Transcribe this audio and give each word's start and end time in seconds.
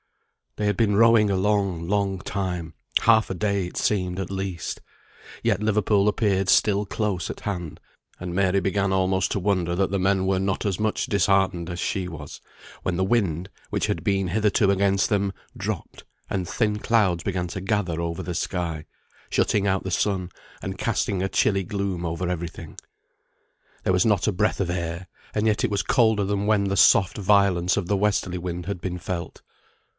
They 0.57 0.65
had 0.65 0.75
been 0.75 0.95
rowing 0.97 1.29
a 1.29 1.35
long, 1.37 1.87
long 1.87 2.19
time 2.19 2.73
half 3.01 3.29
a 3.29 3.35
day 3.35 3.67
it 3.67 3.77
seemed, 3.77 4.19
at 4.19 4.31
least 4.31 4.81
yet 5.43 5.61
Liverpool 5.61 6.07
appeared 6.09 6.49
still 6.49 6.85
close 6.87 7.29
at 7.29 7.41
hand, 7.41 7.79
and 8.19 8.33
Mary 8.33 8.59
began 8.59 8.91
almost 8.91 9.31
to 9.31 9.39
wonder 9.39 9.75
that 9.75 9.91
the 9.91 9.99
men 9.99 10.25
were 10.25 10.39
not 10.41 10.65
as 10.65 10.77
much 10.79 11.05
disheartened 11.05 11.69
as 11.69 11.79
she 11.79 12.07
was, 12.09 12.41
when 12.83 12.97
the 12.97 13.03
wind, 13.05 13.49
which 13.69 13.85
had 13.87 14.03
been 14.03 14.29
hitherto 14.29 14.71
against 14.71 15.07
them, 15.09 15.31
dropped, 15.55 16.03
and 16.31 16.49
thin 16.49 16.79
clouds 16.79 17.23
began 17.23 17.47
to 17.49 17.61
gather 17.61 18.01
over 18.01 18.23
the 18.23 18.35
sky, 18.35 18.85
shutting 19.29 19.67
out 19.67 19.83
the 19.83 19.91
sun, 19.91 20.31
and 20.63 20.79
casting 20.79 21.21
a 21.21 21.29
chilly 21.29 21.63
gloom 21.63 22.05
over 22.05 22.27
every 22.27 22.49
thing. 22.49 22.75
There 23.83 23.93
was 23.93 24.05
not 24.05 24.27
a 24.27 24.33
breath 24.33 24.59
of 24.59 24.69
air, 24.69 25.07
and 25.33 25.45
yet 25.45 25.63
it 25.63 25.69
was 25.71 25.83
colder 25.83 26.25
than 26.25 26.45
when 26.47 26.65
the 26.65 26.75
soft 26.77 27.17
violence 27.17 27.77
of 27.77 27.87
the 27.87 27.97
westerly 27.97 28.39
wind 28.39 28.65
had 28.65 28.81
been 28.81 28.97
felt. 28.97 29.41